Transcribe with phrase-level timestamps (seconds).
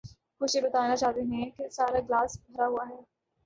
[0.41, 3.01] کچھ یہ بتانا چاہتے ہیں کہ سارا گلاس بھرا ہوا ہے۔